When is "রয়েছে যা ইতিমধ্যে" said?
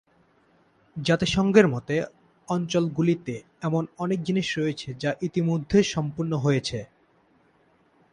4.57-5.79